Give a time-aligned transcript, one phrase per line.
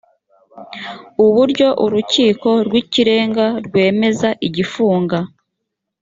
[1.25, 5.19] uburyo urukiko rw ikirenga rwemeza igifunga